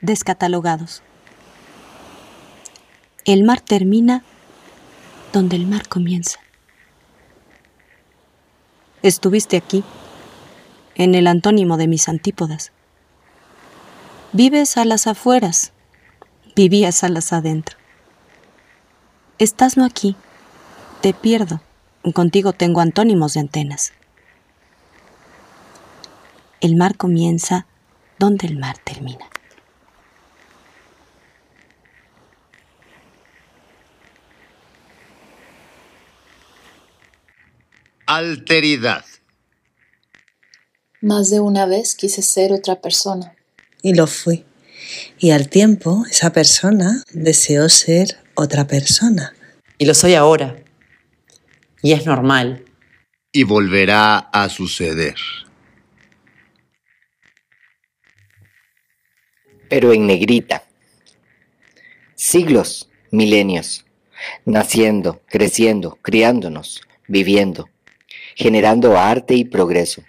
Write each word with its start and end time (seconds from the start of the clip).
descatalogados. 0.00 1.02
El 3.24 3.44
mar 3.44 3.60
termina 3.60 4.24
donde 5.32 5.56
el 5.56 5.66
mar 5.66 5.88
comienza. 5.88 6.40
Estuviste 9.02 9.56
aquí, 9.56 9.84
en 10.94 11.14
el 11.14 11.26
antónimo 11.26 11.76
de 11.76 11.86
mis 11.86 12.08
antípodas. 12.08 12.72
Vives 14.32 14.76
a 14.76 14.84
las 14.84 15.06
afueras, 15.06 15.72
vivías 16.54 17.02
a 17.04 17.08
las 17.08 17.32
adentro. 17.32 17.76
Estás 19.38 19.76
no 19.76 19.84
aquí, 19.84 20.16
te 21.00 21.14
pierdo, 21.14 21.62
contigo 22.14 22.52
tengo 22.52 22.80
antónimos 22.80 23.34
de 23.34 23.40
antenas. 23.40 23.92
El 26.60 26.76
mar 26.76 26.96
comienza 26.98 27.66
donde 28.18 28.46
el 28.46 28.58
mar 28.58 28.76
termina. 28.76 29.24
Alteridad. 38.12 39.04
Más 41.00 41.30
de 41.30 41.38
una 41.38 41.64
vez 41.66 41.94
quise 41.94 42.22
ser 42.22 42.50
otra 42.52 42.80
persona. 42.80 43.36
Y 43.82 43.94
lo 43.94 44.08
fui. 44.08 44.44
Y 45.20 45.30
al 45.30 45.48
tiempo 45.48 46.02
esa 46.10 46.32
persona 46.32 47.04
deseó 47.12 47.68
ser 47.68 48.18
otra 48.34 48.66
persona. 48.66 49.32
Y 49.78 49.84
lo 49.84 49.94
soy 49.94 50.14
ahora. 50.14 50.60
Y 51.82 51.92
es 51.92 52.04
normal. 52.04 52.64
Y 53.30 53.44
volverá 53.44 54.18
a 54.18 54.48
suceder. 54.48 55.14
Pero 59.68 59.92
en 59.92 60.08
negrita. 60.08 60.64
Siglos, 62.16 62.90
milenios. 63.12 63.84
Naciendo, 64.44 65.22
creciendo, 65.28 65.96
criándonos, 66.02 66.80
viviendo 67.06 67.70
generando 68.40 68.96
arte 68.96 69.34
y 69.34 69.44
progreso, 69.44 70.02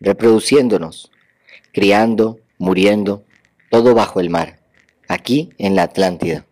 reproduciéndonos, 0.00 1.12
criando, 1.74 2.40
muriendo, 2.56 3.22
todo 3.68 3.94
bajo 3.94 4.18
el 4.18 4.30
mar, 4.30 4.60
aquí 5.08 5.50
en 5.58 5.76
la 5.76 5.82
Atlántida, 5.82 6.46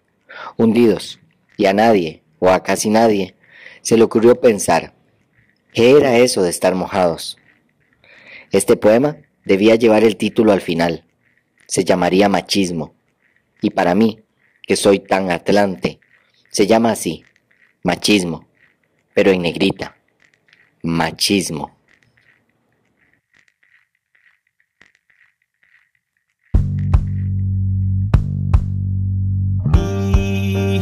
hundidos, 0.58 1.19
y 1.56 1.64
a 1.64 1.72
nadie, 1.72 2.22
o 2.41 2.50
a 2.50 2.62
casi 2.62 2.91
nadie, 2.91 3.34
se 3.80 3.97
le 3.97 4.05
ocurrió 4.05 4.39
pensar, 4.39 4.92
¿qué 5.72 5.97
era 5.97 6.19
eso 6.19 6.42
de 6.42 6.50
estar 6.50 6.75
mojados? 6.75 7.39
Este 8.52 8.77
poema 8.77 9.17
debía 9.47 9.77
llevar 9.77 10.05
el 10.05 10.19
título 10.19 10.52
al 10.52 10.61
final, 10.61 11.06
se 11.67 11.84
llamaría 11.84 12.28
Machismo, 12.28 12.92
y 13.62 13.70
para 13.70 13.95
mí, 13.95 14.20
que 14.61 14.77
soy 14.77 14.98
tan 14.98 15.30
atlante, 15.30 16.00
se 16.50 16.67
llama 16.67 16.91
así, 16.91 17.25
machismo, 17.83 18.47
pero 19.14 19.30
en 19.30 19.41
negrita 19.41 19.94
machismo. 20.85 21.71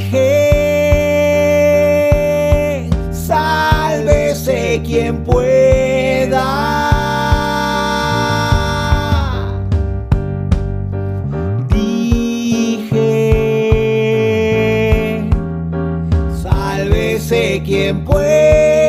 Dije, 0.03 0.29
sálvese 3.13 4.83
quien 4.85 5.23
pueda. 5.23 6.43
Dije, 11.69 13.11
sálvese 16.43 17.63
quien 17.65 18.05
pueda. 18.05 18.82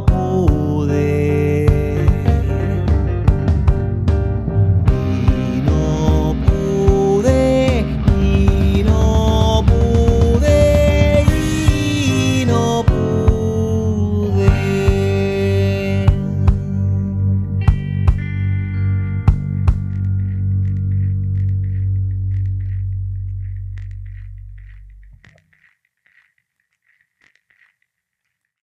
不。 0.00 0.57